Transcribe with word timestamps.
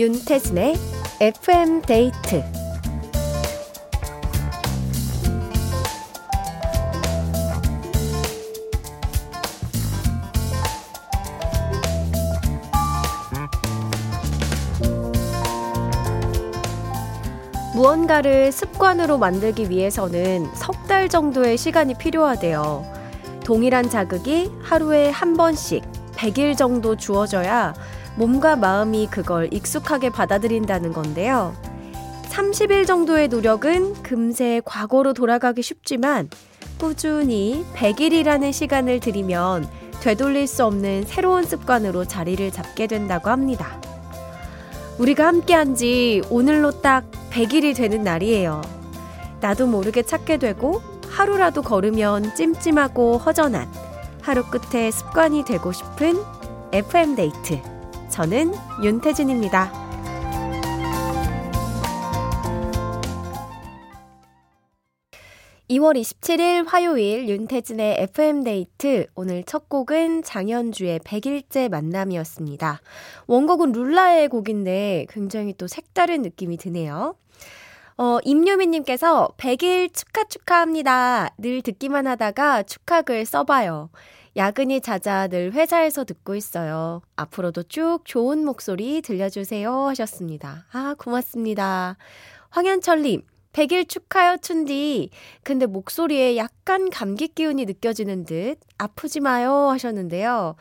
윤태진의 0.00 0.76
FM 1.20 1.82
데이트 1.82 2.42
무언가를 17.74 18.50
습관으로 18.52 19.18
만들기 19.18 19.68
위해서는 19.68 20.48
석 20.54 20.80
달 20.88 21.08
정도의 21.08 21.56
시간이 21.56 21.94
필요하대요. 21.94 22.84
동일한 23.44 23.90
자극이 23.90 24.50
하루에 24.62 25.10
한 25.10 25.36
번씩 25.36 25.84
100일 26.16 26.56
정도 26.56 26.96
주어져야 26.96 27.74
몸과 28.16 28.56
마음이 28.56 29.08
그걸 29.10 29.48
익숙하게 29.52 30.10
받아들인다는 30.10 30.92
건데요. 30.92 31.54
30일 32.30 32.86
정도의 32.86 33.28
노력은 33.28 34.02
금세 34.02 34.60
과거로 34.64 35.14
돌아가기 35.14 35.62
쉽지만 35.62 36.28
꾸준히 36.78 37.64
100일이라는 37.74 38.52
시간을 38.52 39.00
들이면 39.00 39.68
되돌릴 40.00 40.46
수 40.46 40.64
없는 40.64 41.04
새로운 41.06 41.44
습관으로 41.44 42.04
자리를 42.06 42.50
잡게 42.52 42.86
된다고 42.86 43.30
합니다. 43.30 43.80
우리가 44.98 45.26
함께 45.26 45.54
한 45.54 45.74
지 45.74 46.22
오늘로 46.30 46.70
딱 46.82 47.04
100일이 47.30 47.74
되는 47.76 48.02
날이에요. 48.02 48.62
나도 49.40 49.66
모르게 49.66 50.02
찾게 50.02 50.36
되고 50.38 50.82
하루라도 51.08 51.62
걸으면 51.62 52.34
찜찜하고 52.34 53.18
허전한 53.18 53.68
하루 54.22 54.44
끝에 54.44 54.90
습관이 54.90 55.44
되고 55.44 55.72
싶은 55.72 56.18
FM데이트. 56.72 57.69
저는 58.10 58.52
윤태진입니다. 58.82 59.90
2월 65.70 65.96
27일 66.00 66.66
화요일 66.66 67.28
윤태진의 67.28 67.98
FM데이트. 68.00 69.06
오늘 69.14 69.44
첫 69.44 69.68
곡은 69.68 70.24
장현주의 70.24 70.98
100일째 70.98 71.70
만남이었습니다. 71.70 72.80
원곡은 73.28 73.70
룰라의 73.70 74.26
곡인데 74.28 75.06
굉장히 75.08 75.54
또 75.56 75.68
색다른 75.68 76.22
느낌이 76.22 76.56
드네요. 76.56 77.14
어, 77.98 78.18
임유미님께서 78.24 79.34
100일 79.36 79.94
축하 79.94 80.24
축하합니다. 80.24 81.28
늘 81.38 81.62
듣기만 81.62 82.08
하다가 82.08 82.64
축하글 82.64 83.24
써봐요. 83.24 83.90
야근이 84.36 84.80
잦아 84.80 85.26
늘 85.26 85.52
회사에서 85.52 86.04
듣고 86.04 86.36
있어요. 86.36 87.02
앞으로도 87.16 87.64
쭉 87.64 88.00
좋은 88.04 88.44
목소리 88.44 89.02
들려주세요 89.02 89.86
하셨습니다. 89.88 90.66
아, 90.70 90.94
고맙습니다. 90.96 91.96
황현철님, 92.50 93.22
100일 93.52 93.88
축하요, 93.88 94.36
춘디. 94.40 95.10
근데 95.42 95.66
목소리에 95.66 96.36
약간 96.36 96.90
감기 96.90 97.26
기운이 97.28 97.64
느껴지는 97.64 98.24
듯 98.24 98.58
아프지 98.78 99.20
마요 99.20 99.52
하셨는데요. 99.70 100.54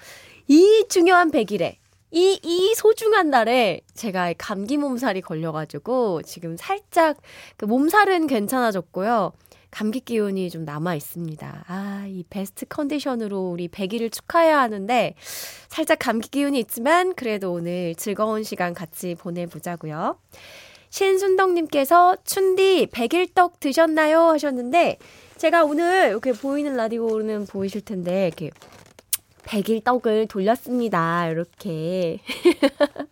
이 0.48 0.86
중요한 0.90 1.30
100일에 1.30 1.76
이, 2.12 2.40
이 2.42 2.74
소중한 2.74 3.30
날에 3.30 3.82
제가 3.94 4.34
감기 4.40 4.78
몸살이 4.78 5.22
걸려가지고 5.22 6.24
지금 6.24 6.58
살짝 6.58 7.18
그 7.56 7.66
몸살은 7.66 8.26
괜찮아졌고요. 8.26 9.32
감기 9.72 10.00
기운이 10.00 10.50
좀 10.50 10.66
남아 10.66 10.96
있습니다. 10.96 11.66
아, 11.68 12.06
이 12.08 12.24
베스트 12.30 12.66
컨디션으로 12.66 13.50
우리 13.52 13.68
100일을 13.68 14.12
축하해야 14.12 14.60
하는데 14.60 15.16
살짝 15.68 16.00
감기 16.00 16.30
기운이 16.30 16.60
있지만 16.60 17.14
그래도 17.14 17.54
오늘 17.54 17.96
즐거운 17.96 18.44
시간 18.44 18.74
같이 18.74 19.16
보내보자고요. 19.16 20.18
신순덕님께서 20.90 22.18
춘디 22.24 22.88
100일 22.92 23.34
떡 23.36 23.60
드셨나요? 23.60 24.22
하셨는데 24.30 24.98
제가 25.38 25.64
오늘 25.64 26.10
이렇게 26.10 26.34
보이는 26.34 26.76
라디오는 26.76 27.46
보이실 27.46 27.82
텐데 27.82 28.28
이렇게 28.28 28.50
100일 29.44 29.84
떡을 29.84 30.28
돌렸습니다. 30.28 31.30
이렇게. 31.30 32.20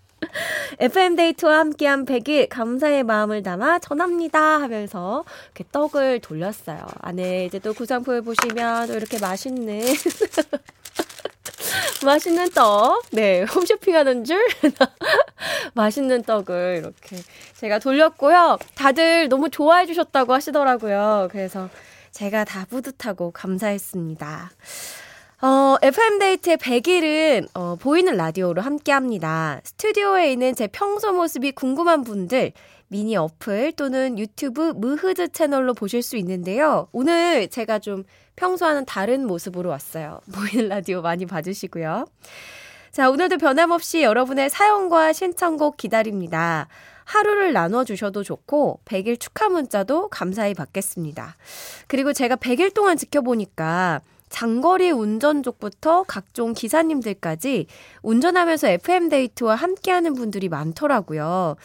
FM데이트와 0.79 1.59
함께한 1.59 2.05
100일 2.05 2.47
감사의 2.49 3.03
마음을 3.03 3.41
담아 3.41 3.79
전합니다 3.79 4.61
하면서 4.61 5.23
이렇게 5.45 5.63
떡을 5.71 6.19
돌렸어요. 6.19 6.85
안에 7.01 7.45
이제 7.45 7.59
또 7.59 7.73
구상품을 7.73 8.21
보시면 8.21 8.88
또 8.88 8.93
이렇게 8.93 9.17
맛있는 9.19 9.81
맛있는 12.05 12.51
떡. 12.51 13.01
네, 13.11 13.43
홈쇼핑 13.43 13.95
하는 13.95 14.23
줄? 14.23 14.39
맛있는 15.73 16.23
떡을 16.23 16.77
이렇게 16.79 17.17
제가 17.55 17.79
돌렸고요. 17.79 18.59
다들 18.75 19.29
너무 19.29 19.49
좋아해 19.49 19.88
주셨다고 19.88 20.33
하시더라고요. 20.33 21.29
그래서 21.31 21.69
제가 22.11 22.45
다 22.45 22.65
뿌듯하고 22.69 23.31
감사했습니다. 23.31 24.51
어, 25.39 25.75
FM데이트의 25.83 26.57
100일은 26.57 27.47
어, 27.53 27.75
보이는 27.75 28.17
라디오로 28.17 28.63
함께 28.63 28.91
합니다. 28.91 29.61
스튜디오에 29.63 30.31
있는 30.31 30.55
제 30.55 30.65
평소 30.65 31.13
모습이 31.13 31.51
궁금한 31.51 32.03
분들, 32.03 32.53
미니 32.87 33.15
어플 33.15 33.73
또는 33.73 34.17
유튜브 34.17 34.73
무흐드 34.75 35.33
채널로 35.33 35.75
보실 35.75 36.01
수 36.01 36.17
있는데요. 36.17 36.87
오늘 36.91 37.49
제가 37.49 37.77
좀 37.77 38.03
평소와는 38.35 38.85
다른 38.85 39.27
모습으로 39.27 39.69
왔어요. 39.69 40.21
보이는 40.33 40.69
라디오 40.69 41.03
많이 41.03 41.27
봐주시고요. 41.27 42.07
자, 42.89 43.09
오늘도 43.11 43.37
변함없이 43.37 44.01
여러분의 44.01 44.49
사연과 44.49 45.13
신청곡 45.13 45.77
기다립니다. 45.77 46.67
하루를 47.03 47.53
나눠주셔도 47.53 48.23
좋고, 48.23 48.79
100일 48.85 49.19
축하 49.19 49.49
문자도 49.49 50.09
감사히 50.09 50.55
받겠습니다. 50.55 51.35
그리고 51.85 52.11
제가 52.11 52.37
100일 52.37 52.73
동안 52.73 52.97
지켜보니까 52.97 54.01
장거리 54.29 54.91
운전족부터 54.91 56.03
각종 56.07 56.53
기사님들까지 56.53 57.67
운전하면서 58.01 58.67
FM데이트와 58.67 59.55
함께하는 59.55 60.13
분들이 60.13 60.49
많더라고요. 60.49 61.55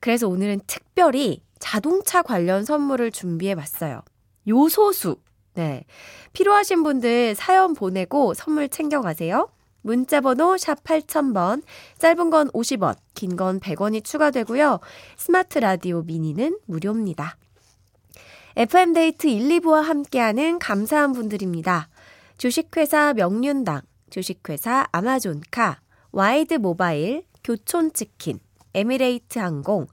그래서 0.00 0.28
오늘은 0.28 0.60
특별히 0.66 1.42
자동차 1.58 2.22
관련 2.22 2.64
선물을 2.64 3.10
준비해 3.12 3.54
봤어요. 3.54 4.02
요소수. 4.48 5.16
네. 5.54 5.84
필요하신 6.32 6.82
분들 6.82 7.34
사연 7.34 7.74
보내고 7.74 8.34
선물 8.34 8.68
챙겨가세요. 8.68 9.48
문자번호 9.82 10.56
샵 10.56 10.82
8000번, 10.84 11.62
짧은 11.98 12.30
건 12.30 12.50
50원, 12.50 12.96
긴 13.14 13.36
건 13.36 13.60
100원이 13.60 14.04
추가되고요. 14.04 14.80
스마트 15.16 15.58
라디오 15.58 16.02
미니는 16.02 16.58
무료입니다. 16.66 17.36
FM데이트 18.56 19.26
1, 19.26 19.60
2부와 19.60 19.82
함께하는 19.82 20.58
감사한 20.58 21.12
분들입니다. 21.12 21.88
주식회사 22.40 23.12
명륜당, 23.12 23.82
주식회사 24.08 24.86
아마존카, 24.92 25.82
와이드 26.10 26.54
모바일, 26.54 27.26
교촌치킨, 27.44 28.40
에미레이트 28.72 29.38
항공, 29.38 29.86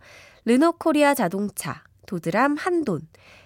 르노코리아 0.46 1.14
자동차, 1.14 1.84
도드람 2.06 2.56
한돈, 2.56 3.02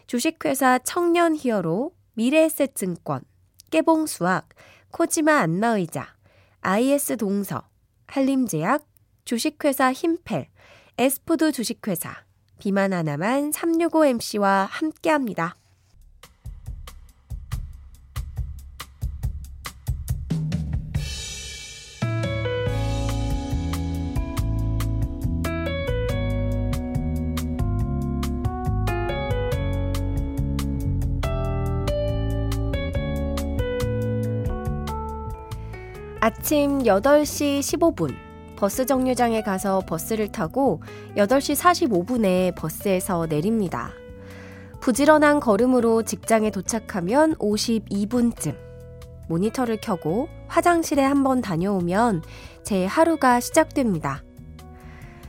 주식회사 0.05 0.77
청년 0.83 1.35
히어로, 1.35 1.93
미래에셋증권, 2.13 3.23
깨봉수학, 3.71 4.49
코지마 4.91 5.39
안마의자, 5.39 6.13
IS 6.61 7.17
동서, 7.17 7.67
한림제약, 8.05 8.85
주식회사 9.25 9.93
힘펠, 9.93 10.47
에스푸드 10.99 11.51
주식회사, 11.51 12.23
비만 12.59 12.93
하나만 12.93 13.49
365MC와 13.49 14.67
함께합니다. 14.69 15.55
아침 36.51 36.79
8시 36.79 37.61
15분 37.61 38.13
버스 38.57 38.85
정류장에 38.85 39.41
가서 39.41 39.79
버스를 39.87 40.27
타고 40.33 40.81
8시 41.15 41.55
45분에 41.55 42.53
버스에서 42.55 43.25
내립니다. 43.25 43.91
부지런한 44.81 45.39
걸음으로 45.39 46.03
직장에 46.03 46.51
도착하면 46.51 47.35
52분쯤. 47.35 48.57
모니터를 49.29 49.79
켜고 49.79 50.27
화장실에 50.49 51.01
한번 51.01 51.39
다녀오면 51.39 52.21
제 52.63 52.85
하루가 52.85 53.39
시작됩니다. 53.39 54.21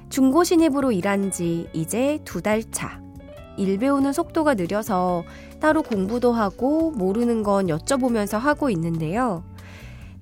중고 0.08 0.42
신입으로 0.42 0.90
일한 0.90 1.30
지 1.30 1.68
이제 1.72 2.18
두 2.25 2.40
달 2.40 2.64
차. 2.72 3.00
일 3.56 3.78
배우는 3.78 4.12
속도가 4.12 4.54
느려서 4.54 5.22
따로 5.60 5.82
공부도 5.82 6.32
하고 6.32 6.90
모르는 6.90 7.44
건 7.44 7.68
여쭤보면서 7.68 8.38
하고 8.38 8.70
있는데요. 8.70 9.44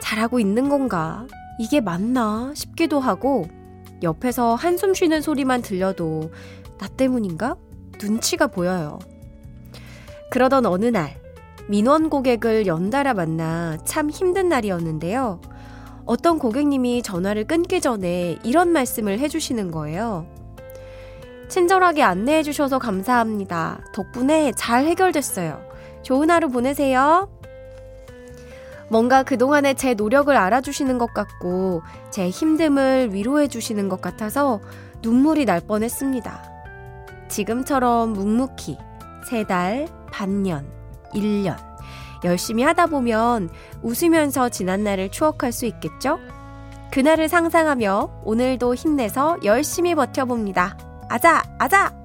잘하고 0.01 0.41
있는 0.41 0.69
건가? 0.69 1.27
이게 1.59 1.81
맞나? 1.81 2.53
싶기도 2.55 3.01
하고, 3.01 3.47
옆에서 4.03 4.55
한숨 4.55 4.95
쉬는 4.95 5.21
소리만 5.21 5.63
들려도 5.63 6.31
나 6.79 6.89
때문인가? 6.89 7.57
눈치가 8.03 8.47
보여요. 8.47 8.99
그러던 10.31 10.65
어느 10.67 10.87
날, 10.87 11.21
민원 11.69 12.09
고객을 12.09 12.67
연달아 12.67 13.15
만나 13.15 13.77
참 13.85 14.11
힘든 14.11 14.49
날이었는데요. 14.49 15.41
어떤 16.07 16.39
고객님이 16.39 17.03
전화를 17.03 17.45
끊기 17.45 17.81
전에 17.81 18.39
이런 18.43 18.71
말씀을 18.71 19.19
해주시는 19.19 19.71
거예요. 19.71 20.27
친절하게 21.49 22.03
안내해 22.03 22.43
주셔서 22.43 22.79
감사합니다. 22.79 23.81
덕분에 23.93 24.53
잘 24.57 24.85
해결됐어요. 24.87 25.61
좋은 26.03 26.31
하루 26.31 26.49
보내세요. 26.49 27.29
뭔가 28.91 29.23
그동안의 29.23 29.77
제 29.77 29.95
노력을 29.95 30.37
알아주시는 30.37 30.99
것 30.99 31.15
같고, 31.15 31.83
제 32.11 32.29
힘듦을 32.29 33.13
위로해 33.13 33.47
주시는 33.47 33.89
것 33.89 34.01
같아서 34.01 34.61
눈물이 35.01 35.45
날 35.45 35.61
뻔했습니다. 35.61 36.43
지금처럼 37.29 38.13
묵묵히 38.13 38.77
세 39.25 39.45
달, 39.45 39.87
반년, 40.11 40.67
1년 41.15 41.57
열심히 42.25 42.65
하다 42.65 42.87
보면 42.87 43.49
웃으면서 43.83 44.49
지난 44.49 44.85
날을 44.85 45.11
추억할 45.11 45.53
수 45.53 45.67
있겠죠? 45.67 46.19
그날을 46.91 47.29
상상하며 47.29 48.23
오늘도 48.25 48.75
힘내서 48.75 49.39
열심히 49.45 49.95
버텨봅니다. 49.95 50.77
아자, 51.09 51.43
아자! 51.59 52.00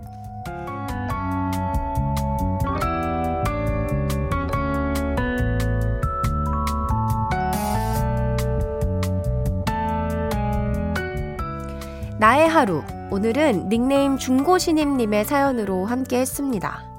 나의 12.25 12.49
하루. 12.49 12.81
오늘은 13.11 13.69
닉네임 13.69 14.17
중고신임님의 14.17 15.25
사연으로 15.25 15.85
함께 15.85 16.21
했습니다. 16.21 16.94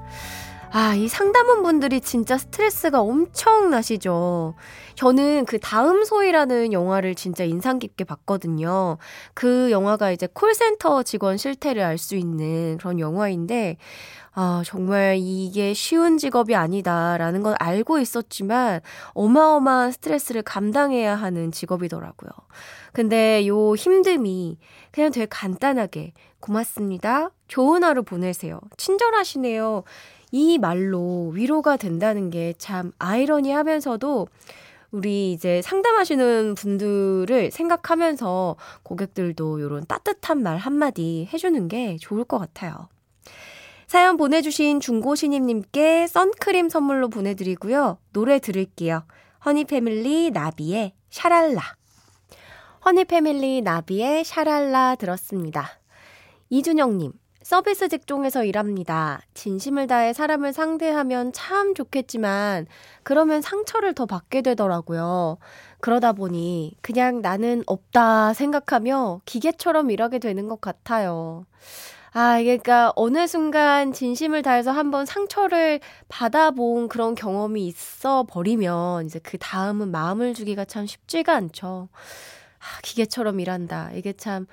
아, 0.71 0.93
이 0.95 1.07
상담원 1.07 1.63
분들이 1.63 2.01
진짜 2.01 2.37
스트레스가 2.37 3.01
엄청 3.01 3.69
나시죠. 3.69 4.53
저는 4.95 5.45
그 5.45 5.59
다음 5.59 6.03
소이라는 6.03 6.73
영화를 6.73 7.15
진짜 7.15 7.43
인상 7.45 7.79
깊게 7.79 8.03
봤거든요. 8.03 8.97
그 9.33 9.71
영화가 9.71 10.11
이제 10.11 10.27
콜센터 10.33 11.03
직원 11.03 11.37
실태를 11.37 11.81
알 11.83 11.97
수 11.97 12.15
있는 12.15 12.77
그런 12.77 12.99
영화인데, 12.99 13.77
아, 14.33 14.61
정말 14.65 15.17
이게 15.19 15.73
쉬운 15.73 16.17
직업이 16.17 16.55
아니다라는 16.55 17.43
건 17.43 17.55
알고 17.59 17.99
있었지만 17.99 18.81
어마어마한 19.13 19.91
스트레스를 19.93 20.43
감당해야 20.43 21.15
하는 21.15 21.51
직업이더라고요. 21.51 22.29
근데 22.93 23.47
요 23.47 23.55
힘듦이 23.73 24.57
그냥 24.91 25.11
되게 25.11 25.25
간단하게 25.29 26.13
고맙습니다. 26.39 27.31
좋은 27.47 27.83
하루 27.83 28.03
보내세요. 28.03 28.59
친절하시네요. 28.77 29.83
이 30.31 30.57
말로 30.57 31.29
위로가 31.29 31.77
된다는 31.77 32.29
게 32.29 32.53
참 32.57 32.91
아이러니하면서도 32.99 34.27
우리 34.91 35.33
이제 35.33 35.61
상담하시는 35.61 36.55
분들을 36.55 37.51
생각하면서 37.51 38.55
고객들도 38.83 39.59
이런 39.59 39.85
따뜻한 39.85 40.41
말 40.41 40.57
한마디 40.57 41.27
해주는 41.31 41.67
게 41.67 41.97
좋을 41.99 42.23
것 42.23 42.39
같아요. 42.39 42.87
사연 43.85 44.17
보내주신 44.17 44.79
중고신임님께 44.79 46.07
선크림 46.07 46.69
선물로 46.69 47.09
보내드리고요. 47.09 47.97
노래 48.11 48.39
들을게요. 48.39 49.03
허니패밀리 49.45 50.31
나비의 50.31 50.93
샤랄라. 51.09 51.61
허니패밀리 52.85 53.61
나비의 53.61 54.23
샤랄라 54.25 54.95
들었습니다. 54.95 55.69
이준영님, 56.49 57.11
서비스 57.47 57.87
직종에서 57.87 58.43
일합니다. 58.43 59.21
진심을 59.33 59.87
다해 59.87 60.11
사람을 60.11 60.51
상대하면 60.51 61.31
참 61.31 61.73
좋겠지만, 61.75 62.67
그러면 63.03 63.41
상처를 63.41 63.93
더 63.93 64.05
받게 64.05 64.41
되더라고요. 64.41 65.37
그러다 65.79 66.11
보니, 66.11 66.75
그냥 66.81 67.21
나는 67.21 67.63
없다 67.65 68.33
생각하며 68.33 69.21
기계처럼 69.23 69.91
일하게 69.91 70.19
되는 70.19 70.49
것 70.49 70.59
같아요. 70.59 71.45
아, 72.11 72.37
그러니까 72.37 72.91
어느 72.97 73.25
순간 73.27 73.93
진심을 73.93 74.41
다해서 74.41 74.71
한번 74.71 75.05
상처를 75.05 75.79
받아본 76.09 76.89
그런 76.89 77.15
경험이 77.15 77.65
있어 77.65 78.25
버리면 78.27 79.05
이제 79.05 79.19
그 79.23 79.37
다음은 79.37 79.89
마음을 79.89 80.33
주기가 80.33 80.65
참 80.65 80.85
쉽지가 80.85 81.33
않죠. 81.33 81.87
아, 82.59 82.81
기계처럼 82.83 83.39
일한다. 83.39 83.91
이게 83.93 84.11
참 84.11 84.47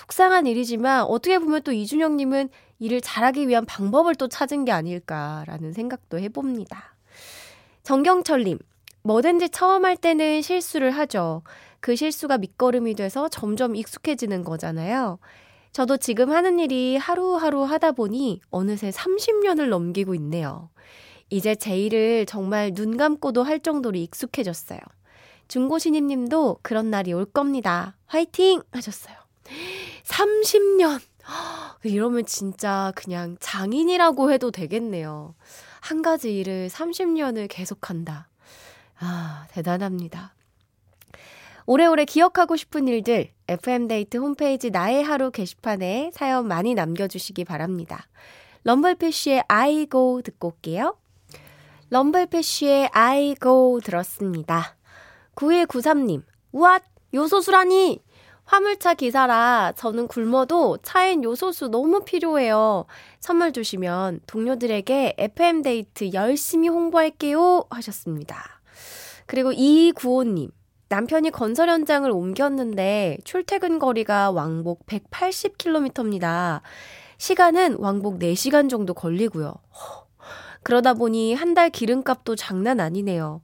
속상한 0.00 0.46
일이지만 0.46 1.02
어떻게 1.02 1.38
보면 1.38 1.62
또 1.62 1.72
이준영님은 1.72 2.48
일을 2.78 3.02
잘하기 3.02 3.48
위한 3.48 3.66
방법을 3.66 4.14
또 4.14 4.28
찾은 4.28 4.64
게 4.64 4.72
아닐까라는 4.72 5.74
생각도 5.74 6.18
해봅니다. 6.18 6.96
정경철님, 7.82 8.58
뭐든지 9.02 9.50
처음 9.50 9.84
할 9.84 9.98
때는 9.98 10.40
실수를 10.40 10.90
하죠. 10.92 11.42
그 11.80 11.96
실수가 11.96 12.38
밑거름이 12.38 12.94
돼서 12.94 13.28
점점 13.28 13.76
익숙해지는 13.76 14.42
거잖아요. 14.42 15.18
저도 15.72 15.98
지금 15.98 16.30
하는 16.30 16.58
일이 16.58 16.96
하루하루 16.96 17.64
하다 17.64 17.92
보니 17.92 18.40
어느새 18.48 18.88
30년을 18.88 19.68
넘기고 19.68 20.14
있네요. 20.14 20.70
이제 21.28 21.54
제 21.54 21.78
일을 21.78 22.24
정말 22.24 22.72
눈 22.72 22.96
감고도 22.96 23.42
할 23.42 23.60
정도로 23.60 23.98
익숙해졌어요. 23.98 24.80
중고신임 25.48 26.06
님도 26.06 26.60
그런 26.62 26.90
날이 26.90 27.12
올 27.12 27.26
겁니다. 27.26 27.98
화이팅! 28.06 28.62
하셨어요. 28.72 29.19
30년! 30.04 31.00
이러면 31.84 32.26
진짜 32.26 32.92
그냥 32.94 33.36
장인이라고 33.40 34.32
해도 34.32 34.50
되겠네요. 34.50 35.34
한 35.80 36.02
가지 36.02 36.36
일을 36.36 36.68
30년을 36.68 37.46
계속한다. 37.48 38.28
아, 38.98 39.46
대단합니다. 39.50 40.34
오래오래 41.66 42.04
기억하고 42.04 42.56
싶은 42.56 42.88
일들, 42.88 43.30
FM데이트 43.48 44.16
홈페이지 44.16 44.70
나의 44.70 45.02
하루 45.04 45.30
게시판에 45.30 46.10
사연 46.12 46.48
많이 46.48 46.74
남겨주시기 46.74 47.44
바랍니다. 47.44 48.08
럼블피쉬의 48.64 49.44
go 49.90 50.20
듣고 50.22 50.48
올게요. 50.48 50.98
럼블피쉬의 51.90 52.90
go 53.40 53.80
들었습니다. 53.82 54.76
9193님, 55.34 56.22
우와, 56.52 56.80
요소수라니! 57.14 58.02
화물차 58.50 58.94
기사라 58.94 59.74
저는 59.76 60.08
굶어도 60.08 60.78
차엔 60.82 61.22
요소수 61.22 61.68
너무 61.68 62.00
필요해요. 62.04 62.84
선물 63.20 63.52
주시면 63.52 64.22
동료들에게 64.26 65.14
FM데이트 65.18 66.10
열심히 66.14 66.66
홍보할게요. 66.68 67.66
하셨습니다. 67.70 68.60
그리고 69.26 69.52
2295님, 69.52 70.50
남편이 70.88 71.30
건설 71.30 71.68
현장을 71.68 72.10
옮겼는데 72.10 73.18
출퇴근 73.22 73.78
거리가 73.78 74.32
왕복 74.32 74.84
180km입니다. 74.86 76.62
시간은 77.18 77.76
왕복 77.78 78.18
4시간 78.18 78.68
정도 78.68 78.94
걸리고요. 78.94 79.54
그러다 80.64 80.94
보니 80.94 81.34
한 81.34 81.54
달 81.54 81.70
기름값도 81.70 82.34
장난 82.34 82.80
아니네요. 82.80 83.42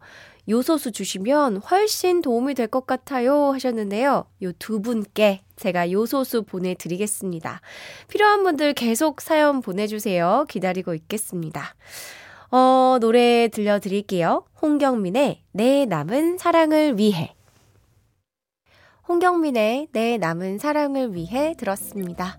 요소수 0.48 0.92
주시면 0.92 1.58
훨씬 1.58 2.22
도움이 2.22 2.54
될 2.54 2.66
것 2.68 2.86
같아요 2.86 3.52
하셨는데요. 3.52 4.26
요 4.42 4.52
두 4.58 4.80
분께 4.80 5.42
제가 5.56 5.90
요소수 5.90 6.42
보내드리겠습니다. 6.44 7.60
필요한 8.08 8.42
분들 8.42 8.74
계속 8.74 9.20
사연 9.20 9.60
보내주세요. 9.60 10.44
기다리고 10.48 10.94
있겠습니다. 10.94 11.74
어, 12.50 12.98
노래 13.00 13.48
들려드릴게요. 13.48 14.44
홍경민의 14.62 15.42
내 15.52 15.84
남은 15.86 16.38
사랑을 16.38 16.98
위해. 16.98 17.34
홍경민의 19.08 19.88
내 19.92 20.16
남은 20.18 20.58
사랑을 20.58 21.14
위해 21.14 21.54
들었습니다. 21.56 22.38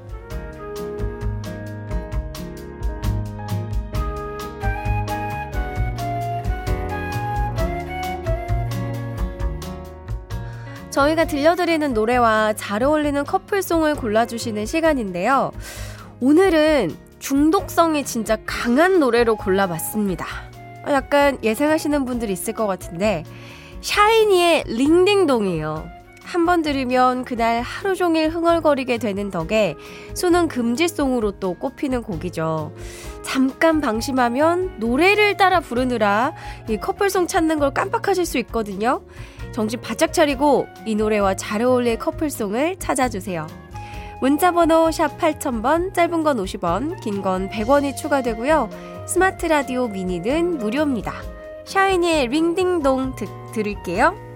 저희가 10.91 11.25
들려드리는 11.25 11.93
노래와 11.93 12.53
잘 12.53 12.83
어울리는 12.83 13.23
커플송을 13.23 13.95
골라주시는 13.95 14.65
시간인데요. 14.65 15.51
오늘은 16.19 16.95
중독성이 17.19 18.03
진짜 18.03 18.37
강한 18.45 18.99
노래로 18.99 19.37
골라봤습니다. 19.37 20.25
약간 20.89 21.37
예상하시는 21.43 22.05
분들이 22.05 22.33
있을 22.33 22.53
것 22.53 22.67
같은데, 22.67 23.23
샤이니의 23.81 24.65
링딩동이에요. 24.67 26.00
한 26.31 26.45
번 26.45 26.61
들으면 26.61 27.25
그날 27.25 27.61
하루 27.61 27.93
종일 27.93 28.29
흥얼거리게 28.29 28.99
되는 28.99 29.29
덕에 29.29 29.75
수능 30.13 30.47
금지송으로 30.47 31.33
또 31.39 31.55
꼽히는 31.55 32.03
곡이죠. 32.03 32.73
잠깐 33.21 33.81
방심하면 33.81 34.79
노래를 34.79 35.35
따라 35.35 35.59
부르느라 35.59 36.33
이 36.69 36.77
커플송 36.77 37.27
찾는 37.27 37.59
걸 37.59 37.73
깜빡하실 37.73 38.25
수 38.25 38.37
있거든요. 38.39 39.01
정신 39.51 39.81
바짝 39.81 40.13
차리고 40.13 40.67
이 40.85 40.95
노래와 40.95 41.35
잘 41.35 41.61
어울릴 41.63 41.99
커플송을 41.99 42.77
찾아주세요. 42.79 43.45
문자번호 44.21 44.89
샵 44.91 45.17
8000번, 45.17 45.93
짧은 45.93 46.23
건 46.23 46.37
50원, 46.37 47.01
긴 47.01 47.21
건 47.21 47.49
100원이 47.49 47.97
추가되고요. 47.97 48.69
스마트 49.05 49.47
라디오 49.47 49.89
미니는 49.89 50.59
무료입니다. 50.59 51.11
샤이니의 51.65 52.27
Ring 52.27 52.56
Ding 52.56 52.86
Dong 52.86 53.15
드, 53.17 53.25
들을게요. 53.53 54.30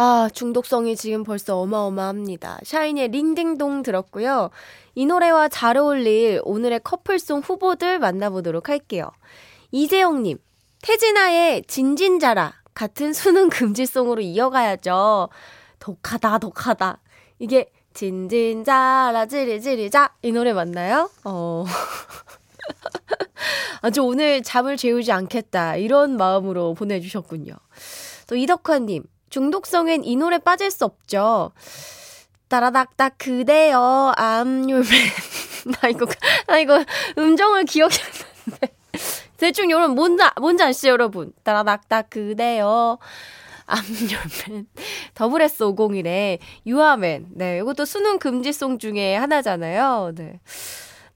아, 0.00 0.30
중독성이 0.32 0.94
지금 0.94 1.24
벌써 1.24 1.58
어마어마합니다. 1.58 2.60
샤이니의 2.62 3.08
Ring 3.08 3.33
Ding 3.33 3.57
Dong 3.57 3.82
들었고요. 3.82 4.50
이 4.94 5.06
노래와 5.06 5.48
잘 5.48 5.76
어울릴 5.76 6.40
오늘의 6.44 6.82
커플송 6.84 7.40
후보들 7.40 7.98
만나보도록 7.98 8.68
할게요. 8.68 9.10
이재영님, 9.72 10.38
태진아의 10.82 11.64
진진자라 11.66 12.54
같은 12.74 13.12
수능 13.12 13.48
금지송으로 13.48 14.20
이어가야죠. 14.20 15.30
독하다, 15.80 16.38
독하다. 16.38 17.00
이게 17.40 17.68
진진자라 17.92 19.26
지리지리자 19.26 20.14
이 20.22 20.30
노래 20.30 20.52
맞나요? 20.52 21.10
어. 21.24 21.64
아주 23.82 24.02
오늘 24.02 24.44
잠을 24.44 24.76
재우지 24.76 25.10
않겠다. 25.10 25.74
이런 25.74 26.16
마음으로 26.16 26.74
보내주셨군요. 26.74 27.52
또 28.28 28.36
이덕화님, 28.36 29.02
중독성엔 29.30 30.04
이 30.04 30.16
노래 30.16 30.38
빠질 30.38 30.70
수 30.70 30.84
없죠. 30.84 31.52
따라닥닥 32.48 33.18
그대여 33.18 34.14
암율맨. 34.16 34.84
나 35.80 35.88
이거, 35.88 36.06
나 36.46 36.58
이거 36.58 36.84
음정을 37.16 37.64
나는데. 37.66 38.74
대충 39.36 39.70
여러분 39.70 39.94
뭔지, 39.94 40.24
뭔지 40.40 40.62
아시죠 40.62 40.88
여러분? 40.88 41.32
따라닥닥 41.44 42.10
그대여 42.10 42.98
암열맨 43.66 44.66
더블 45.14 45.42
S 45.42 45.62
501의 45.64 46.38
유아맨 46.66 47.26
네 47.32 47.58
이것도 47.58 47.84
수능 47.84 48.18
금지송 48.18 48.78
중에 48.78 49.14
하나잖아요 49.14 50.12
네. 50.14 50.40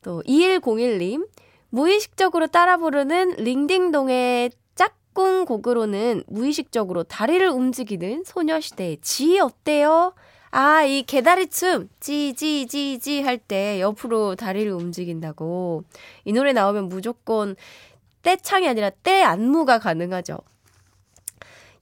또 0.03 0.23
2101님 0.27 1.27
무의식적으로 1.71 2.49
따라 2.49 2.77
부르는 2.77 3.37
링딩동의 3.39 4.51
짝꿍 5.13 5.45
곡으로는 5.45 6.25
무의식적으로 6.27 7.05
다리를 7.05 7.47
움직이는 7.49 8.25
소녀시대의 8.25 8.99
지 9.01 9.39
어때요? 9.39 10.15
아, 10.51 10.83
이 10.85 11.03
개다리 11.03 11.49
춤, 11.49 11.89
지지지지 12.01 13.23
할때 13.23 13.81
옆으로 13.81 14.35
다리를 14.35 14.71
움직인다고. 14.73 15.85
이 16.25 16.33
노래 16.33 16.53
나오면 16.53 16.89
무조건 16.89 17.57
떼창이 18.23 18.69
아니라 18.69 18.91
떼 19.03 19.23
안무가 19.23 19.79
가능하죠. 19.79 20.39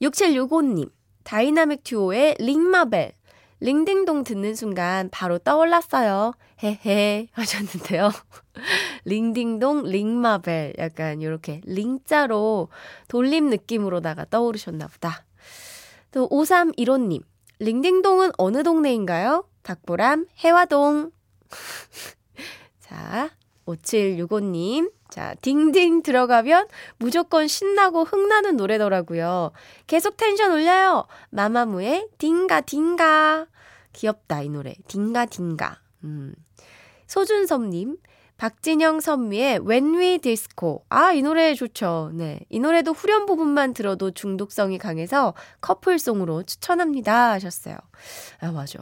6765님, 0.01 0.89
다이나믹 1.23 1.83
듀오의 1.83 2.35
링마벨. 2.39 3.13
링딩동 3.59 4.23
듣는 4.23 4.55
순간 4.55 5.09
바로 5.11 5.37
떠올랐어요. 5.37 6.33
헤헤 6.63 7.27
하셨는데요. 7.31 8.11
링딩동 9.05 9.83
링마벨 9.83 10.73
약간 10.77 11.21
이렇게 11.21 11.61
링자로 11.65 12.69
돌림 13.07 13.49
느낌으로다가 13.49 14.25
떠오르셨나 14.29 14.87
보다. 14.87 15.25
또 16.11 16.29
5315님 16.29 17.23
Ring 17.59 17.78
Ding 17.78 17.97
Dong은 17.97 18.31
어느 18.37 18.63
동네인가요? 18.63 19.45
박보람 19.63 20.27
혜화동. 20.43 21.11
자 22.79 23.29
5765님 23.65 24.91
자, 25.11 25.35
딩딩 25.41 26.03
들어가면 26.03 26.69
무조건 26.97 27.45
신나고 27.45 28.05
흥나는 28.05 28.55
노래더라고요. 28.55 29.51
계속 29.85 30.15
텐션 30.15 30.53
올려요. 30.53 31.05
마마무의 31.31 32.07
딩가 32.17 32.61
딩가. 32.61 33.47
귀엽다, 33.91 34.41
이 34.41 34.49
노래. 34.49 34.73
딩가 34.87 35.25
딩가. 35.25 35.81
음. 36.05 36.33
소준섭님, 37.11 37.97
박진영 38.37 39.01
선미의 39.01 39.67
When 39.67 39.95
We 39.95 40.19
Disco. 40.19 40.85
아, 40.87 41.11
이 41.11 41.21
노래 41.21 41.53
좋죠. 41.53 42.11
네. 42.13 42.39
이 42.47 42.57
노래도 42.57 42.93
후렴 42.93 43.25
부분만 43.25 43.73
들어도 43.73 44.11
중독성이 44.11 44.77
강해서 44.77 45.33
커플송으로 45.59 46.43
추천합니다. 46.43 47.31
하셨어요. 47.31 47.75
아, 48.39 48.51
맞아. 48.53 48.79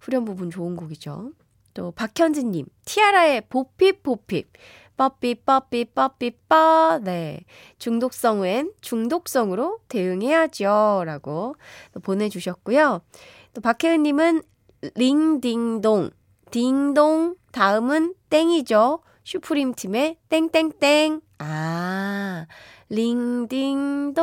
후렴 0.00 0.24
부분 0.24 0.48
좋은 0.48 0.74
곡이죠. 0.74 1.32
또 1.74 1.90
박현진님, 1.90 2.64
티아라의 2.86 3.42
보핍 3.50 4.02
보핍. 4.02 4.54
뻐삐 4.96 5.34
뻐삐 5.44 5.84
뻐삐 5.94 6.30
뻐. 6.48 6.98
네. 7.02 7.44
중독성 7.78 8.46
엔 8.46 8.72
중독성으로 8.80 9.80
대응해야죠. 9.88 11.02
라고 11.04 11.56
보내주셨고요. 12.02 13.02
또 13.52 13.60
박혜은님은 13.60 14.40
링딩동. 14.94 16.08
딩동. 16.50 17.36
다음은 17.56 18.14
땡이죠. 18.28 19.00
슈프림 19.24 19.72
팀의 19.72 20.18
땡땡땡. 20.28 21.22
아. 21.38 22.46
링딩동. 22.90 24.18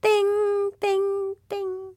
땡땡땡. 0.00 1.94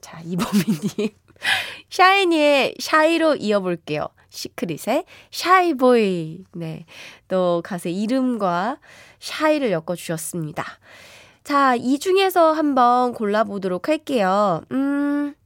자, 0.00 0.20
이범희님. 0.24 1.08
샤이니의 1.88 2.74
Shy로 2.80 3.36
이어볼게요. 3.36 4.08
시크릿의 4.30 5.04
Shy 5.30 5.78
Boy. 5.78 6.42
네. 6.54 6.84
또 7.28 7.62
가수의 7.64 7.94
이름과 8.02 8.80
Shy를 9.20 9.70
엮어주셨습니다. 9.70 10.64
자, 11.44 11.76
이 11.76 12.00
중에서 12.00 12.50
한번 12.52 13.14
골라보도록 13.14 13.88
할게요. 13.88 14.62
음, 14.72 15.36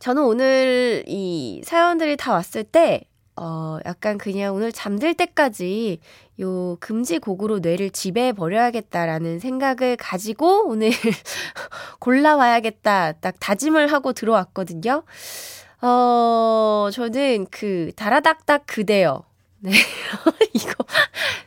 저는 0.00 0.22
오늘 0.22 1.04
이 1.06 1.60
사연들이 1.62 2.16
다 2.16 2.32
왔을 2.32 2.64
때, 2.64 3.02
어, 3.36 3.78
약간 3.84 4.16
그냥 4.16 4.54
오늘 4.54 4.72
잠들 4.72 5.12
때까지 5.12 5.98
요 6.40 6.76
금지곡으로 6.80 7.58
뇌를 7.58 7.90
지배해 7.90 8.32
버려야겠다라는 8.32 9.40
생각을 9.40 9.96
가지고 9.96 10.66
오늘 10.66 10.90
골라와야겠다 12.00 13.12
딱 13.20 13.34
다짐을 13.40 13.92
하고 13.92 14.14
들어왔거든요. 14.14 15.02
어, 15.82 16.88
저는 16.92 17.46
그, 17.50 17.92
다라닥닥 17.94 18.64
그대요. 18.66 19.24
네. 19.58 19.72
이거, 20.54 20.72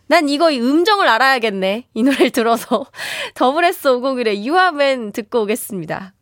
난 0.06 0.30
이거 0.30 0.50
음정을 0.50 1.08
알아야겠네. 1.08 1.88
이 1.96 2.04
노래를 2.04 2.30
들어서. 2.30 2.86
더블 3.34 3.66
S 3.66 3.88
501의 3.88 4.44
U 4.44 4.57
R 4.57 4.71
Man 4.71 5.12
듣고 5.12 5.42
오겠습니다. 5.42 6.14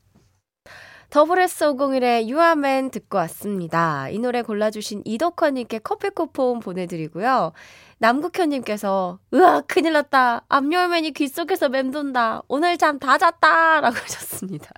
더블 1.11 1.39
S 1.39 1.65
501의 1.65 2.27
U 2.29 2.41
R 2.41 2.53
Man 2.53 2.89
듣고 2.91 3.17
왔습니다. 3.17 4.07
이 4.09 4.17
노래 4.17 4.41
골라주신 4.41 5.01
이덕화님께 5.03 5.79
커피 5.79 6.09
쿠폰 6.09 6.61
보내드리고요. 6.61 7.51
남국현님께서, 7.97 9.19
으아, 9.33 9.61
큰일 9.67 9.91
났다. 9.93 10.45
암열맨이 10.47 11.11
귀 11.11 11.27
속에서 11.27 11.67
맴돈다. 11.67 12.43
오늘 12.47 12.77
잠 12.77 12.97
다 12.97 13.17
잤다. 13.17 13.81
라고 13.81 13.95
하셨습니다. 13.99 14.71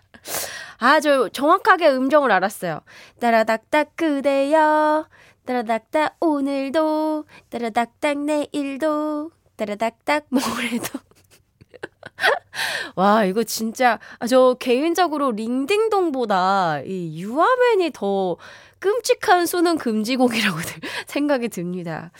아주 0.80 1.30
정확하게 1.34 1.90
음정을 1.92 2.32
알았어요. 2.32 2.82
따라닥닥 3.22 3.96
그대여. 3.96 5.08
따라닥닥 5.46 6.18
오늘도. 6.20 7.26
따라닥닥 7.52 8.18
내일도. 8.18 9.30
따라닥닥 9.56 10.26
모레도. 10.30 11.00
와, 12.96 13.26
이거 13.26 13.44
진짜, 13.44 14.00
아, 14.20 14.28
저 14.28 14.56
개인적으로 14.60 15.32
링딩동보다 15.32 16.82
이 16.86 17.22
유아맨이 17.22 17.92
더 17.94 18.38
끔찍한 18.80 19.46
수능 19.46 19.78
금지곡이라고 19.78 20.58
생각이 21.08 21.50
듭니다. 21.50 22.12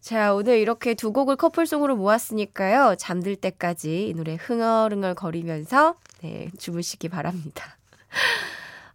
자, 0.00 0.34
오늘 0.34 0.58
이렇게 0.58 0.94
두 0.94 1.12
곡을 1.12 1.36
커플송으로 1.36 1.94
모았으니까요. 1.96 2.96
잠들 2.98 3.36
때까지 3.36 4.08
이 4.08 4.14
노래 4.14 4.34
흥얼흥얼 4.34 5.14
거리면서, 5.14 5.94
네, 6.22 6.50
주무시기 6.58 7.08
바랍니다. 7.08 7.76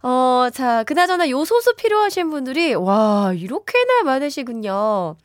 어, 0.02 0.48
자, 0.52 0.84
그나저나 0.84 1.30
요소수 1.30 1.74
필요하신 1.76 2.30
분들이, 2.30 2.74
와, 2.74 3.32
이렇게나 3.34 4.02
많으시군요. 4.04 5.16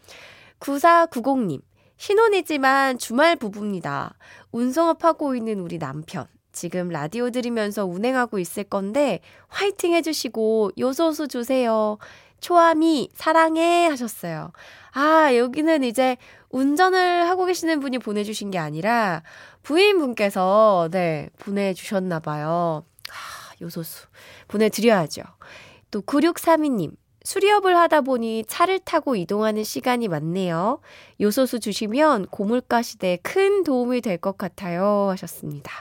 9490님, 0.60 1.62
신혼이지만 2.02 2.98
주말 2.98 3.36
부부입니다. 3.36 4.16
운송업 4.52 5.04
하고 5.04 5.36
있는 5.36 5.60
우리 5.60 5.78
남편. 5.78 6.26
지금 6.52 6.90
라디오 6.90 7.30
들으면서 7.30 7.86
운행하고 7.86 8.40
있을 8.40 8.64
건데, 8.64 9.20
화이팅 9.50 9.94
해주시고, 9.94 10.72
요소수 10.80 11.28
주세요. 11.28 12.00
초아미, 12.40 13.12
사랑해 13.14 13.86
하셨어요. 13.86 14.52
아, 14.94 15.36
여기는 15.36 15.84
이제 15.84 16.18
운전을 16.50 17.30
하고 17.30 17.46
계시는 17.46 17.80
분이 17.82 18.00
보내주신 18.00 18.50
게 18.50 18.58
아니라, 18.58 19.22
부인분께서, 19.62 20.90
네, 20.92 21.30
보내주셨나봐요. 21.38 22.84
아, 23.12 23.54
요소수. 23.62 24.08
보내드려야죠. 24.48 25.22
또 25.92 26.02
9632님. 26.02 26.94
수리업을 27.24 27.78
하다 27.78 28.02
보니 28.02 28.46
차를 28.48 28.80
타고 28.80 29.16
이동하는 29.16 29.64
시간이 29.64 30.08
많네요. 30.08 30.80
요소수 31.20 31.60
주시면 31.60 32.28
고물가 32.28 32.82
시대에 32.82 33.18
큰 33.18 33.64
도움이 33.64 34.02
될 34.02 34.18
것 34.18 34.38
같아요. 34.38 35.08
하셨습니다. 35.12 35.72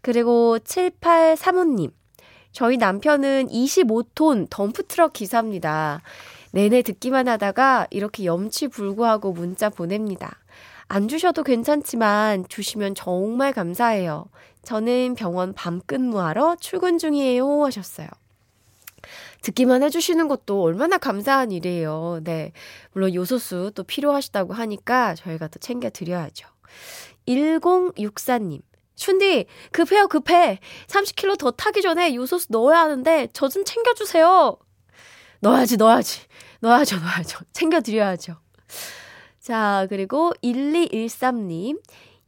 그리고 0.00 0.58
7835님. 0.58 1.90
저희 2.52 2.76
남편은 2.78 3.48
25톤 3.48 4.46
덤프트럭 4.48 5.12
기사입니다. 5.12 6.00
내내 6.52 6.82
듣기만 6.82 7.28
하다가 7.28 7.86
이렇게 7.90 8.24
염치 8.24 8.68
불구하고 8.68 9.32
문자 9.32 9.68
보냅니다. 9.68 10.38
안 10.88 11.08
주셔도 11.08 11.42
괜찮지만 11.42 12.46
주시면 12.48 12.94
정말 12.94 13.52
감사해요. 13.52 14.26
저는 14.62 15.16
병원 15.16 15.52
밤 15.52 15.80
근무하러 15.86 16.56
출근 16.60 16.96
중이에요. 16.98 17.64
하셨어요. 17.64 18.08
듣기만 19.42 19.82
해주시는 19.82 20.28
것도 20.28 20.62
얼마나 20.62 20.98
감사한 20.98 21.52
일이에요. 21.52 22.20
네. 22.24 22.52
물론 22.92 23.14
요소수 23.14 23.72
또 23.74 23.84
필요하시다고 23.84 24.54
하니까 24.54 25.14
저희가 25.14 25.48
또 25.48 25.58
챙겨드려야죠. 25.58 26.48
1064님. 27.28 28.60
춘디, 28.94 29.46
급해요, 29.72 30.08
급해. 30.08 30.58
30kg 30.86 31.38
더 31.38 31.50
타기 31.50 31.82
전에 31.82 32.14
요소수 32.14 32.46
넣어야 32.50 32.80
하는데, 32.80 33.28
저 33.32 33.48
좀 33.48 33.64
챙겨주세요. 33.64 34.56
넣어야지, 35.40 35.76
넣어야지. 35.76 36.20
넣어야죠, 36.60 36.96
넣어야죠. 37.00 37.40
챙겨드려야죠. 37.52 38.36
자, 39.40 39.86
그리고 39.90 40.32
1213님. 40.42 41.78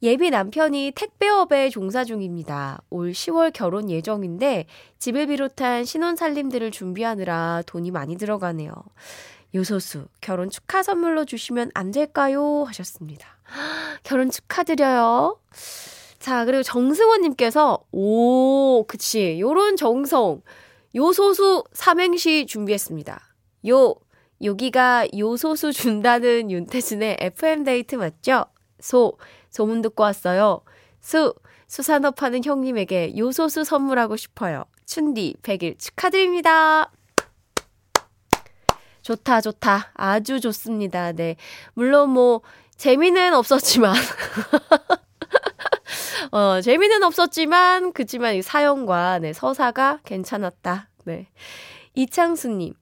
예비 0.02 0.30
남편이 0.30 0.92
택배업에 0.94 1.70
종사 1.70 2.04
중입니다. 2.04 2.80
올 2.88 3.10
10월 3.10 3.52
결혼 3.52 3.90
예정인데 3.90 4.66
집을 4.98 5.26
비롯한 5.26 5.84
신혼 5.84 6.14
살림들을 6.14 6.70
준비하느라 6.70 7.62
돈이 7.66 7.90
많이 7.90 8.16
들어가네요. 8.16 8.72
요소수 9.54 10.06
결혼 10.20 10.50
축하 10.50 10.82
선물로 10.82 11.24
주시면 11.24 11.72
안 11.74 11.90
될까요? 11.90 12.64
하셨습니다. 12.68 13.26
결혼 14.04 14.30
축하드려요. 14.30 15.40
자, 16.20 16.44
그리고 16.44 16.62
정승원님께서, 16.62 17.84
오, 17.92 18.84
그치. 18.86 19.38
요런 19.40 19.76
정성. 19.76 20.42
요소수 20.94 21.64
삼행시 21.72 22.46
준비했습니다. 22.46 23.20
요, 23.68 23.94
여기가 24.42 25.06
요소수 25.16 25.72
준다는 25.72 26.50
윤태진의 26.50 27.18
FM데이트 27.20 27.96
맞죠? 27.96 28.46
소, 28.80 29.16
소문 29.58 29.82
듣고 29.82 30.04
왔어요. 30.04 30.60
수, 31.00 31.34
수산업 31.66 32.22
하는 32.22 32.44
형님에게 32.44 33.18
요소수 33.18 33.64
선물하고 33.64 34.16
싶어요. 34.16 34.64
춘디 34.86 35.34
100일 35.42 35.76
축하드립니다. 35.80 36.92
좋다, 39.02 39.40
좋다. 39.40 39.90
아주 39.94 40.38
좋습니다. 40.38 41.10
네. 41.10 41.34
물론 41.74 42.10
뭐, 42.10 42.42
재미는 42.76 43.34
없었지만. 43.34 43.94
어, 46.30 46.60
재미는 46.60 47.02
없었지만, 47.02 47.92
그치만 47.94 48.36
이 48.36 48.42
사연과, 48.42 49.18
네, 49.18 49.32
서사가 49.32 50.02
괜찮았다. 50.04 50.88
네. 51.04 51.26
이창수님. 51.94 52.74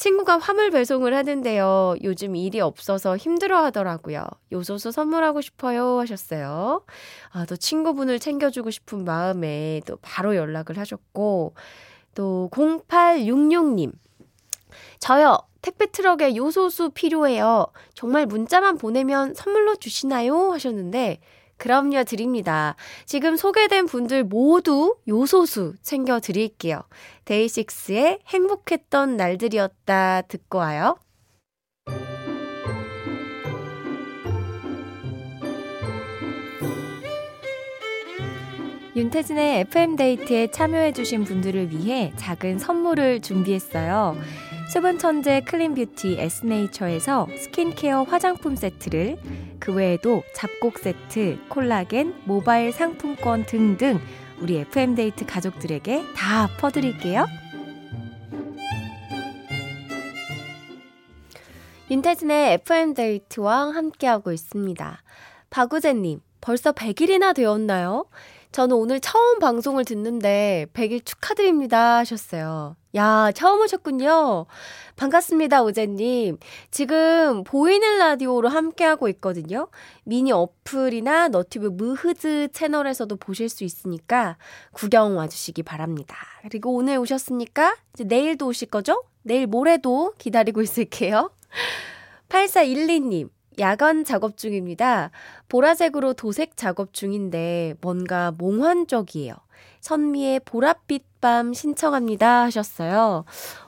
친구가 0.00 0.38
화물 0.38 0.70
배송을 0.70 1.14
하는데요. 1.14 1.96
요즘 2.02 2.34
일이 2.34 2.58
없어서 2.58 3.18
힘들어 3.18 3.62
하더라고요. 3.64 4.22
요소수 4.50 4.92
선물하고 4.92 5.42
싶어요. 5.42 5.98
하셨어요. 5.98 6.86
아, 7.32 7.44
또 7.44 7.54
친구분을 7.54 8.18
챙겨주고 8.18 8.70
싶은 8.70 9.04
마음에 9.04 9.82
또 9.84 9.98
바로 10.00 10.36
연락을 10.36 10.78
하셨고, 10.78 11.54
또 12.14 12.48
0866님. 12.50 13.92
저요. 15.00 15.36
택배 15.60 15.84
트럭에 15.92 16.34
요소수 16.34 16.92
필요해요. 16.94 17.66
정말 17.92 18.24
문자만 18.24 18.78
보내면 18.78 19.34
선물로 19.34 19.76
주시나요? 19.76 20.52
하셨는데, 20.52 21.20
그럼요, 21.60 22.04
드립니다. 22.04 22.74
지금 23.04 23.36
소개된 23.36 23.84
분들 23.84 24.24
모두 24.24 24.96
요소수 25.06 25.74
챙겨 25.82 26.18
드릴게요. 26.18 26.80
데이식스의 27.26 28.20
행복했던 28.26 29.18
날들이었다 29.18 30.22
듣고 30.22 30.56
와요. 30.56 30.96
윤태진의 38.96 39.60
FM데이트에 39.60 40.50
참여해주신 40.50 41.24
분들을 41.24 41.70
위해 41.70 42.12
작은 42.16 42.58
선물을 42.58 43.20
준비했어요. 43.20 44.16
수분 44.72 44.98
천재 44.98 45.40
clean 45.40 45.74
beauty 45.74 46.20
에스네이처에서 46.20 47.26
스킨케어 47.36 48.04
화장품 48.04 48.54
세트를 48.54 49.18
그 49.58 49.74
외에도 49.74 50.22
잡곡 50.32 50.78
세트, 50.78 51.40
콜라겐, 51.48 52.22
모바일 52.24 52.70
상품권 52.70 53.44
등등 53.46 53.98
우리 54.38 54.58
FM데이트 54.58 55.26
가족들에게 55.26 56.04
다 56.14 56.48
퍼드릴게요. 56.60 57.26
윤태진의 61.90 62.52
FM데이트와 62.52 63.74
함께하고 63.74 64.30
있습니다. 64.30 65.02
박우재님, 65.50 66.20
벌써 66.40 66.70
100일이나 66.70 67.34
되었나요? 67.34 68.06
저는 68.52 68.76
오늘 68.76 69.00
처음 69.00 69.40
방송을 69.40 69.84
듣는데 69.84 70.66
100일 70.74 71.04
축하드립니다 71.04 71.96
하셨어요. 71.96 72.76
야, 72.96 73.30
처음 73.32 73.60
오셨군요. 73.60 74.46
반갑습니다, 74.96 75.62
오재님. 75.62 76.38
지금 76.72 77.44
보이는 77.44 77.98
라디오로 77.98 78.48
함께하고 78.48 79.08
있거든요. 79.10 79.68
미니 80.02 80.32
어플이나 80.32 81.28
너튜브 81.28 81.68
무흐즈 81.68 82.48
채널에서도 82.52 83.14
보실 83.16 83.48
수 83.48 83.62
있으니까 83.62 84.36
구경 84.72 85.16
와주시기 85.16 85.62
바랍니다. 85.62 86.16
그리고 86.42 86.74
오늘 86.74 86.98
오셨으니까 86.98 87.76
이제 87.94 88.04
내일도 88.04 88.48
오실 88.48 88.68
거죠? 88.68 89.04
내일 89.22 89.46
모레도 89.46 90.14
기다리고 90.18 90.60
있을게요. 90.60 91.30
8412님. 92.28 93.30
야간 93.58 94.04
작업 94.04 94.36
중입니다. 94.36 95.10
보라색으로 95.48 96.14
도색 96.14 96.56
작업 96.56 96.92
중인데 96.92 97.74
뭔가 97.82 98.32
몽환적이에요. 98.32 99.34
선미의 99.80 100.40
보랏빛 100.40 101.02
밤 101.20 101.52
신청합니다 101.52 102.44
하셨어요. 102.44 103.24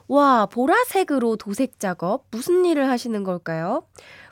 와, 0.08 0.46
보라색으로 0.46 1.36
도색 1.36 1.78
작업 1.78 2.24
무슨 2.30 2.64
일을 2.64 2.88
하시는 2.88 3.22
걸까요? 3.24 3.84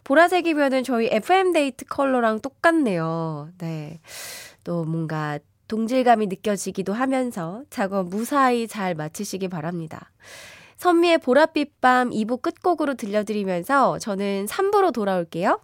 보라색이면은 0.04 0.82
저희 0.84 1.08
FM데이트 1.10 1.84
컬러랑 1.86 2.40
똑같네요. 2.40 3.50
네. 3.58 4.00
또 4.64 4.84
뭔가 4.84 5.38
동질감이 5.68 6.26
느껴지기도 6.26 6.92
하면서 6.92 7.62
작업 7.70 8.08
무사히 8.08 8.66
잘 8.66 8.94
마치시기 8.94 9.48
바랍니다. 9.48 10.10
선미의 10.76 11.18
보랏빛 11.18 11.70
밤 11.80 12.10
2부 12.10 12.42
끝곡으로 12.42 12.94
들려드리면서 12.94 13.98
저는 13.98 14.46
3부로 14.46 14.92
돌아올게요. 14.92 15.60